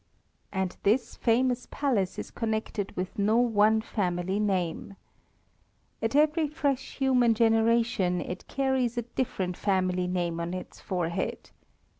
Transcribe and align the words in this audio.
And 0.51 0.77
this 0.81 1.15
famous 1.15 1.67
Palace 1.69 2.17
is 2.17 2.31
connected 2.31 2.91
with 2.97 3.19
no 3.19 3.37
one 3.37 3.81
family 3.81 4.39
name. 4.39 4.95
At 6.01 6.15
every 6.15 6.47
fresh 6.47 6.95
human 6.97 7.35
generation 7.35 8.19
it 8.19 8.47
carries 8.47 8.97
a 8.97 9.03
different 9.03 9.57
family 9.57 10.07
name 10.07 10.39
on 10.39 10.55
its 10.55 10.79
forehead. 10.81 11.51